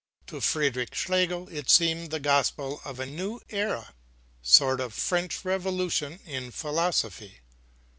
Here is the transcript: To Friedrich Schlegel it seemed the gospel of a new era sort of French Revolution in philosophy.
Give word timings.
To 0.25 0.41
Friedrich 0.41 0.95
Schlegel 0.95 1.47
it 1.49 1.69
seemed 1.69 2.09
the 2.09 2.19
gospel 2.19 2.81
of 2.83 2.99
a 2.99 3.05
new 3.05 3.39
era 3.51 3.93
sort 4.41 4.79
of 4.81 4.95
French 4.95 5.45
Revolution 5.45 6.19
in 6.25 6.49
philosophy. 6.49 7.41